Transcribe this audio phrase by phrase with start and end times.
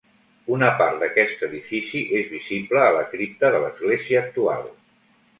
[0.53, 4.65] Una part d'aquest edifici és visible a la cripta de l'església actual.